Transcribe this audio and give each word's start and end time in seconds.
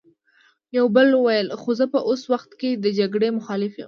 يوه 0.75 0.89
بل 0.95 1.09
وويل: 1.15 1.47
خو 1.61 1.69
زه 1.79 1.85
په 1.93 1.99
اوس 2.09 2.21
وخت 2.33 2.51
کې 2.59 2.69
د 2.83 2.85
جګړې 2.99 3.29
مخالف 3.37 3.73
يم! 3.75 3.79